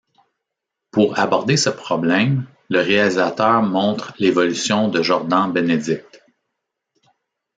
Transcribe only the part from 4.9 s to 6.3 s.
Jordan Bénédict.